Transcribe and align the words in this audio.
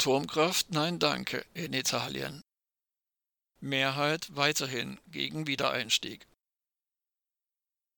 Atomkraft 0.00 0.70
nein 0.70 0.98
danke 0.98 1.44
in 1.52 1.74
Italien. 1.74 2.42
Mehrheit 3.60 4.34
weiterhin 4.34 4.98
gegen 5.08 5.46
Wiedereinstieg. 5.46 6.26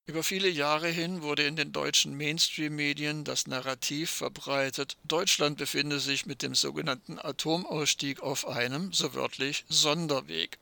Über 0.06 0.24
viele 0.24 0.48
Jahre 0.48 0.88
hin 0.88 1.22
wurde 1.22 1.46
in 1.46 1.54
den 1.54 1.70
deutschen 1.70 2.16
Mainstream-Medien 2.16 3.22
das 3.22 3.46
Narrativ 3.46 4.10
verbreitet, 4.10 4.96
Deutschland 5.04 5.58
befinde 5.58 6.00
sich 6.00 6.26
mit 6.26 6.42
dem 6.42 6.56
sogenannten 6.56 7.20
Atomausstieg 7.20 8.20
auf 8.20 8.48
einem, 8.48 8.92
so 8.92 9.14
wörtlich, 9.14 9.64
Sonderweg. 9.68 10.58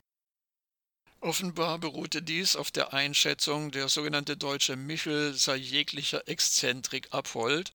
Offenbar 1.21 1.79
beruhte 1.79 2.21
dies 2.21 2.55
auf 2.55 2.69
der 2.69 2.93
Einschätzung, 2.93 3.71
der 3.71 3.89
sogenannte 3.89 4.37
deutsche 4.37 4.75
Michel 4.75 5.33
sei 5.33 5.55
jeglicher 5.55 6.27
Exzentrik 6.27 7.07
abhold 7.09 7.73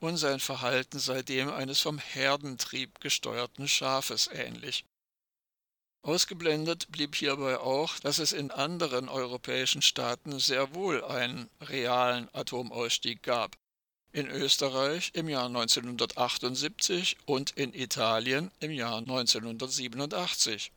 und 0.00 0.16
sein 0.16 0.40
Verhalten 0.40 0.98
sei 0.98 1.22
dem 1.22 1.50
eines 1.50 1.80
vom 1.80 1.98
Herdentrieb 1.98 3.00
gesteuerten 3.00 3.68
Schafes 3.68 4.28
ähnlich. 4.32 4.84
Ausgeblendet 6.04 6.92
blieb 6.92 7.14
hierbei 7.14 7.58
auch, 7.58 7.98
dass 8.00 8.18
es 8.18 8.32
in 8.32 8.50
anderen 8.50 9.08
europäischen 9.08 9.80
Staaten 9.80 10.38
sehr 10.38 10.74
wohl 10.74 11.02
einen 11.02 11.48
realen 11.62 12.28
Atomausstieg 12.34 13.22
gab. 13.22 13.56
In 14.12 14.28
Österreich 14.28 15.12
im 15.14 15.30
Jahr 15.30 15.46
1978 15.46 17.16
und 17.24 17.52
in 17.52 17.72
Italien 17.72 18.50
im 18.60 18.70
Jahr 18.70 18.98
1987. 18.98 20.72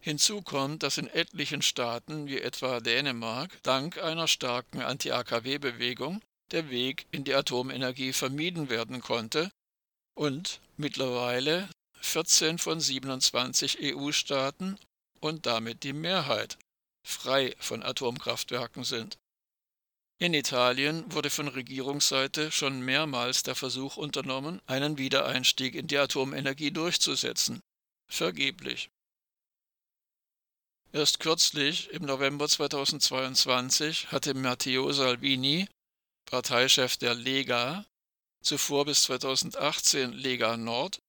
Hinzu 0.00 0.42
kommt, 0.42 0.82
dass 0.82 0.98
in 0.98 1.08
etlichen 1.08 1.62
Staaten 1.62 2.26
wie 2.26 2.38
etwa 2.38 2.80
Dänemark 2.80 3.58
dank 3.62 3.96
einer 3.96 4.28
starken 4.28 4.82
Anti-AKW-Bewegung 4.82 6.20
der 6.54 6.70
Weg 6.70 7.06
in 7.10 7.24
die 7.24 7.34
Atomenergie 7.34 8.12
vermieden 8.12 8.70
werden 8.70 9.00
konnte 9.00 9.50
und 10.14 10.60
mittlerweile 10.76 11.68
14 12.00 12.58
von 12.58 12.80
27 12.80 13.78
EU-Staaten 13.82 14.78
und 15.20 15.46
damit 15.46 15.82
die 15.82 15.92
Mehrheit 15.92 16.56
frei 17.02 17.56
von 17.58 17.82
Atomkraftwerken 17.82 18.84
sind. 18.84 19.18
In 20.18 20.32
Italien 20.32 21.12
wurde 21.12 21.28
von 21.28 21.48
Regierungsseite 21.48 22.52
schon 22.52 22.80
mehrmals 22.80 23.42
der 23.42 23.56
Versuch 23.56 23.96
unternommen, 23.96 24.62
einen 24.66 24.96
Wiedereinstieg 24.96 25.74
in 25.74 25.88
die 25.88 25.98
Atomenergie 25.98 26.70
durchzusetzen. 26.70 27.60
Vergeblich. 28.08 28.90
Erst 30.92 31.18
kürzlich, 31.18 31.90
im 31.90 32.04
November 32.04 32.48
2022, 32.48 34.12
hatte 34.12 34.34
Matteo 34.34 34.92
Salvini, 34.92 35.66
Parteichef 36.26 36.96
der 36.96 37.14
Lega, 37.14 37.86
zuvor 38.42 38.84
bis 38.84 39.04
2018 39.04 40.12
Lega 40.12 40.56
Nord, 40.56 41.00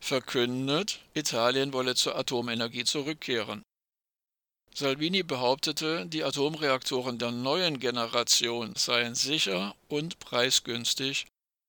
verkündet, 0.00 1.00
Italien 1.14 1.72
wolle 1.72 1.94
zur 1.94 2.16
Atomenergie 2.16 2.84
zurückkehren. 2.84 3.62
Salvini 4.72 5.22
behauptete, 5.22 6.06
die 6.06 6.24
Atomreaktoren 6.24 7.18
der 7.18 7.32
neuen 7.32 7.80
Generation 7.80 8.74
seien 8.76 9.14
sicher 9.14 9.74
und 9.88 10.18
preisgünstig 10.20 11.26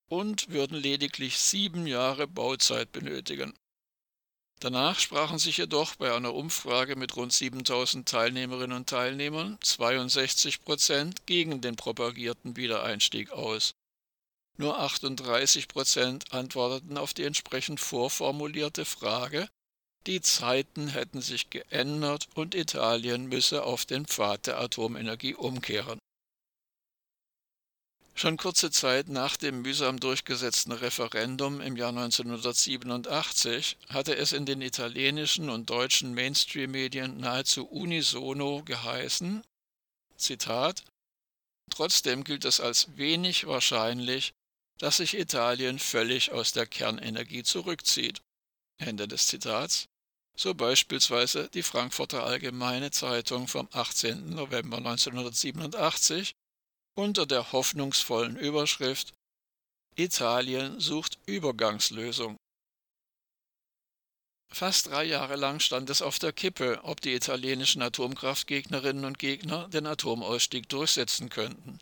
und 0.08 0.48
würden 0.50 0.78
lediglich 0.78 1.38
sieben 1.38 1.86
Jahre 1.86 2.26
Bauzeit 2.26 2.92
benötigen. 2.92 3.54
Danach 4.62 5.00
sprachen 5.00 5.40
sich 5.40 5.56
jedoch 5.56 5.96
bei 5.96 6.14
einer 6.14 6.34
Umfrage 6.34 6.94
mit 6.94 7.16
rund 7.16 7.32
7000 7.32 8.08
Teilnehmerinnen 8.08 8.76
und 8.76 8.88
Teilnehmern 8.88 9.58
62 9.60 10.62
Prozent 10.62 11.26
gegen 11.26 11.60
den 11.60 11.74
propagierten 11.74 12.56
Wiedereinstieg 12.56 13.32
aus. 13.32 13.72
Nur 14.58 14.78
38 14.78 15.66
Prozent 15.66 16.32
antworteten 16.32 16.96
auf 16.96 17.12
die 17.12 17.24
entsprechend 17.24 17.80
vorformulierte 17.80 18.84
Frage, 18.84 19.48
die 20.06 20.20
Zeiten 20.20 20.86
hätten 20.86 21.22
sich 21.22 21.50
geändert 21.50 22.28
und 22.36 22.54
Italien 22.54 23.26
müsse 23.26 23.64
auf 23.64 23.84
den 23.84 24.06
Pfad 24.06 24.46
der 24.46 24.60
Atomenergie 24.60 25.34
umkehren. 25.34 25.98
Schon 28.14 28.36
kurze 28.36 28.70
Zeit 28.70 29.08
nach 29.08 29.36
dem 29.36 29.62
mühsam 29.62 29.98
durchgesetzten 29.98 30.72
Referendum 30.72 31.60
im 31.60 31.76
Jahr 31.76 31.88
1987 31.88 33.78
hatte 33.88 34.14
es 34.16 34.32
in 34.32 34.46
den 34.46 34.60
italienischen 34.60 35.48
und 35.48 35.70
deutschen 35.70 36.14
Mainstream-Medien 36.14 37.18
nahezu 37.18 37.66
unisono 37.66 38.62
geheißen, 38.64 39.42
Zitat, 40.16 40.84
Trotzdem 41.70 42.22
gilt 42.22 42.44
es 42.44 42.60
als 42.60 42.96
wenig 42.96 43.46
wahrscheinlich, 43.46 44.34
dass 44.78 44.98
sich 44.98 45.16
Italien 45.16 45.78
völlig 45.78 46.32
aus 46.32 46.52
der 46.52 46.66
Kernenergie 46.66 47.44
zurückzieht. 47.44 48.20
Ende 48.78 49.08
des 49.08 49.26
Zitats. 49.28 49.86
So 50.36 50.54
beispielsweise 50.54 51.48
die 51.54 51.62
Frankfurter 51.62 52.24
Allgemeine 52.24 52.90
Zeitung 52.90 53.48
vom 53.48 53.68
18. 53.72 54.30
November 54.30 54.78
1987 54.78 56.34
unter 56.94 57.26
der 57.26 57.52
hoffnungsvollen 57.52 58.36
Überschrift 58.36 59.14
Italien 59.96 60.80
sucht 60.80 61.18
Übergangslösung. 61.26 62.36
Fast 64.50 64.88
drei 64.88 65.04
Jahre 65.04 65.36
lang 65.36 65.60
stand 65.60 65.88
es 65.88 66.02
auf 66.02 66.18
der 66.18 66.32
Kippe, 66.32 66.80
ob 66.82 67.00
die 67.00 67.14
italienischen 67.14 67.80
Atomkraftgegnerinnen 67.82 69.04
und 69.06 69.18
Gegner 69.18 69.68
den 69.68 69.86
Atomausstieg 69.86 70.68
durchsetzen 70.68 71.30
könnten. 71.30 71.78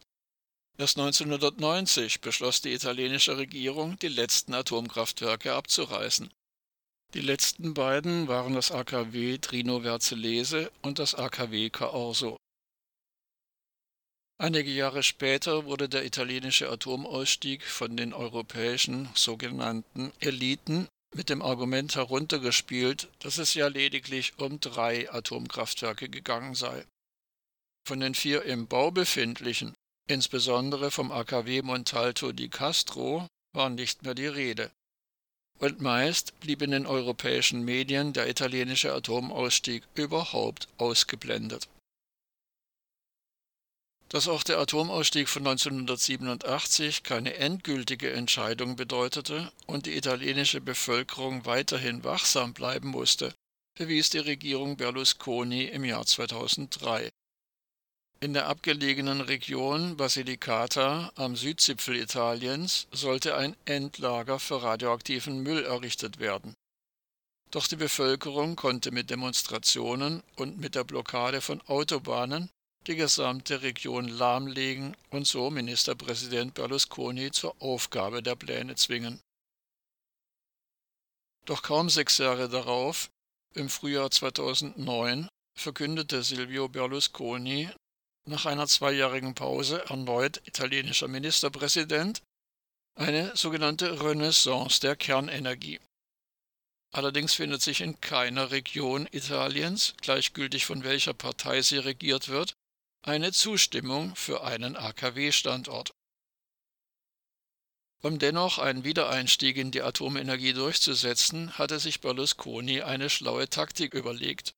Erst 0.79 0.99
1990 0.99 2.21
beschloss 2.21 2.63
die 2.63 2.73
italienische 2.73 3.37
Regierung, 3.37 3.99
die 3.99 4.09
letzten 4.09 4.55
Atomkraftwerke 4.55 5.53
abzureißen. 5.53 6.33
Die 7.15 7.21
letzten 7.21 7.75
beiden 7.75 8.29
waren 8.29 8.55
das 8.55 8.71
AKW 8.71 9.39
Trino 9.39 9.81
Verzelese 9.81 10.71
und 10.81 11.01
das 11.01 11.17
AKW 11.17 11.71
Caorso. 11.71 12.37
Einige 14.41 14.71
Jahre 14.71 15.03
später 15.03 15.67
wurde 15.67 15.91
der 15.91 16.07
italienische 16.07 16.71
Atomausstieg 16.71 17.63
von 17.63 17.97
den 17.99 18.15
europäischen 18.15 19.11
sogenannten 19.15 20.13
Eliten 20.21 20.89
mit 21.15 21.29
dem 21.29 21.43
Argument 21.43 21.95
heruntergespielt, 21.95 23.09
dass 23.19 23.37
es 23.37 23.53
ja 23.53 23.67
lediglich 23.67 24.39
um 24.39 24.59
drei 24.59 25.13
Atomkraftwerke 25.13 26.09
gegangen 26.09 26.55
sei. 26.55 26.87
Von 27.87 28.01
den 28.01 28.15
vier 28.15 28.43
im 28.45 28.67
Bau 28.67 28.91
befindlichen 28.91 29.75
Insbesondere 30.11 30.91
vom 30.91 31.13
AKW 31.13 31.63
Montalto 31.63 32.33
di 32.33 32.49
Castro 32.49 33.29
war 33.53 33.71
nicht 33.71 34.03
mehr 34.03 34.15
die 34.15 34.27
Rede. 34.27 34.73
Und 35.61 35.81
meist 35.81 36.41
blieb 36.41 36.63
in 36.63 36.73
den 36.73 36.87
europäischen 36.87 37.63
Medien 37.65 38.13
der 38.13 38.29
italienische 38.29 38.93
Atomausstieg 38.93 39.85
überhaupt 39.95 40.67
ausgeblendet. 40.79 41.69
Dass 44.11 44.27
auch 44.27 44.43
der 44.43 44.59
Atomausstieg 44.59 45.29
von 45.29 45.47
1987 45.47 47.05
keine 47.05 47.37
endgültige 47.37 48.13
Entscheidung 48.13 48.75
bedeutete 48.75 49.53
und 49.67 49.87
die 49.87 49.97
italienische 49.97 50.61
Bevölkerung 50.61 51.47
weiterhin 51.47 52.03
wachsam 52.03 52.53
bleiben 52.53 52.89
musste, 52.89 53.33
bewies 53.79 54.11
die 54.11 54.19
Regierung 54.19 54.77
Berlusconi 54.77 55.67
im 55.67 55.85
Jahr 55.85 56.05
2003. 56.05 57.09
In 58.19 58.35
der 58.35 58.49
abgelegenen 58.49 59.21
Region 59.21 59.97
Basilicata 59.97 61.13
am 61.15 61.37
Südzipfel 61.37 61.95
Italiens 61.95 62.89
sollte 62.91 63.37
ein 63.37 63.57
Endlager 63.65 64.41
für 64.41 64.61
radioaktiven 64.61 65.41
Müll 65.41 65.65
errichtet 65.65 66.19
werden. 66.19 66.55
Doch 67.53 67.69
die 67.69 67.77
Bevölkerung 67.77 68.57
konnte 68.57 68.91
mit 68.91 69.09
Demonstrationen 69.09 70.25
und 70.35 70.59
mit 70.59 70.75
der 70.75 70.85
Blockade 70.85 71.41
von 71.41 71.61
Autobahnen 71.69 72.51
die 72.87 72.97
gesamte 72.97 73.63
Region 73.63 74.09
lahmlegen 74.09 74.97
und 75.11 75.27
so 75.27 75.51
Ministerpräsident 75.51 76.55
Berlusconi 76.55 77.31
zur 77.31 77.55
Aufgabe 77.61 78.23
der 78.23 78.37
Pläne 78.37 78.75
zwingen. 78.77 79.21
Doch 81.45 81.63
kaum 81.63 81.91
sechs 81.91 82.19
Jahre 82.19 82.49
darauf, 82.49 83.11
im 83.55 83.69
Frühjahr 83.69 84.11
2009, 84.11 85.29
verkündete 85.59 86.23
Silvio 86.23 86.69
Berlusconi 86.69 87.69
nach 88.27 88.47
einer 88.47 88.67
zweijährigen 88.67 89.35
Pause 89.35 89.85
erneut 89.89 90.41
italienischer 90.47 91.09
Ministerpräsident, 91.09 92.23
eine 92.95 93.35
sogenannte 93.37 94.03
Renaissance 94.03 94.81
der 94.81 94.95
Kernenergie. 94.97 95.81
Allerdings 96.93 97.35
findet 97.35 97.63
sich 97.63 97.81
in 97.81 98.01
keiner 98.01 98.51
Region 98.51 99.09
Italiens, 99.13 99.95
gleichgültig 100.01 100.67
von 100.67 100.85
welcher 100.85 101.15
Partei 101.15 101.63
sie 101.63 101.79
regiert 101.79 102.29
wird, 102.29 102.55
eine 103.03 103.33
Zustimmung 103.33 104.15
für 104.15 104.45
einen 104.45 104.77
AKW-Standort. 104.77 105.95
Um 108.03 108.19
dennoch 108.19 108.59
einen 108.59 108.85
Wiedereinstieg 108.85 109.57
in 109.57 109.71
die 109.71 109.83
Atomenergie 109.83 110.53
durchzusetzen, 110.53 111.59
hatte 111.59 111.79
sich 111.79 112.01
Berlusconi 112.01 112.83
eine 112.83 113.11
schlaue 113.11 113.49
Taktik 113.49 113.95
überlegt. 113.95 114.55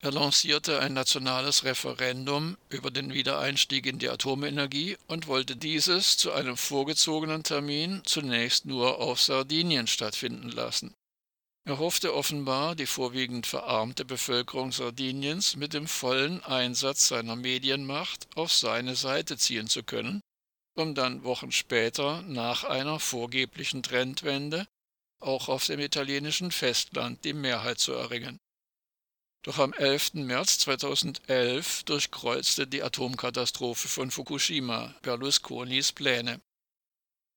Er 0.00 0.12
lancierte 0.12 0.80
ein 0.80 0.92
nationales 0.92 1.64
Referendum 1.64 2.56
über 2.68 2.90
den 2.90 3.12
Wiedereinstieg 3.14 3.86
in 3.86 3.98
die 3.98 4.10
Atomenergie 4.10 4.96
und 5.06 5.26
wollte 5.26 5.56
dieses 5.56 6.16
zu 6.18 6.32
einem 6.32 6.56
vorgezogenen 6.56 7.42
Termin 7.42 8.02
zunächst 8.04 8.66
nur 8.66 8.98
auf 8.98 9.20
Sardinien 9.22 9.86
stattfinden 9.86 10.50
lassen. 10.50 10.94
Er 11.66 11.78
hoffte 11.78 12.14
offenbar, 12.14 12.76
die 12.76 12.86
vorwiegend 12.86 13.44
verarmte 13.44 14.04
Bevölkerung 14.04 14.70
Sardiniens 14.70 15.56
mit 15.56 15.74
dem 15.74 15.88
vollen 15.88 16.40
Einsatz 16.44 17.08
seiner 17.08 17.34
Medienmacht 17.34 18.28
auf 18.36 18.52
seine 18.52 18.94
Seite 18.94 19.36
ziehen 19.36 19.66
zu 19.66 19.82
können, 19.82 20.20
um 20.76 20.94
dann 20.94 21.24
Wochen 21.24 21.50
später 21.50 22.22
nach 22.22 22.62
einer 22.62 23.00
vorgeblichen 23.00 23.82
Trendwende 23.82 24.68
auch 25.18 25.48
auf 25.48 25.66
dem 25.66 25.80
italienischen 25.80 26.52
Festland 26.52 27.24
die 27.24 27.32
Mehrheit 27.32 27.80
zu 27.80 27.94
erringen. 27.94 28.38
Doch 29.42 29.58
am 29.58 29.72
11. 29.72 30.14
März 30.14 30.60
2011 30.60 31.82
durchkreuzte 31.82 32.68
die 32.68 32.84
Atomkatastrophe 32.84 33.88
von 33.88 34.12
Fukushima 34.12 34.94
Berlusconis 35.02 35.90
Pläne. 35.90 36.40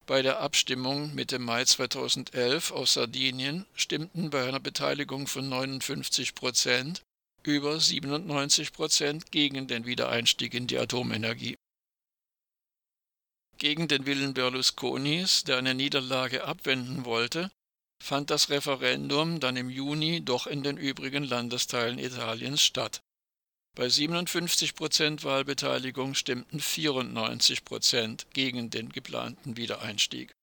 Bei 0.09 0.23
der 0.23 0.39
Abstimmung 0.39 1.13
Mitte 1.13 1.37
Mai 1.37 1.65
2011 1.65 2.71
auf 2.71 2.89
Sardinien 2.89 3.67
stimmten 3.75 4.31
bei 4.31 4.47
einer 4.47 4.59
Beteiligung 4.59 5.27
von 5.27 5.47
59 5.47 6.33
Prozent 6.33 7.03
über 7.43 7.79
97 7.79 8.73
Prozent 8.73 9.31
gegen 9.31 9.67
den 9.67 9.85
Wiedereinstieg 9.85 10.55
in 10.55 10.65
die 10.65 10.79
Atomenergie. 10.79 11.57
Gegen 13.59 13.87
den 13.87 14.07
Willen 14.07 14.33
Berlusconis, 14.33 15.43
der 15.43 15.59
eine 15.59 15.75
Niederlage 15.75 16.43
abwenden 16.43 17.05
wollte, 17.05 17.51
fand 18.03 18.31
das 18.31 18.49
Referendum 18.49 19.39
dann 19.39 19.57
im 19.57 19.69
Juni 19.69 20.25
doch 20.25 20.47
in 20.47 20.63
den 20.63 20.77
übrigen 20.77 21.23
Landesteilen 21.23 21.99
Italiens 21.99 22.63
statt. 22.63 23.01
Bei 23.75 23.87
57 23.87 24.75
Prozent 24.75 25.23
Wahlbeteiligung 25.23 26.13
stimmten 26.13 26.59
94 26.59 27.63
Prozent 27.63 28.27
gegen 28.33 28.69
den 28.69 28.89
geplanten 28.89 29.57
Wiedereinstieg. 29.57 30.33